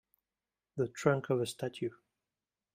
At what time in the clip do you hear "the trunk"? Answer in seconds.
0.77-1.29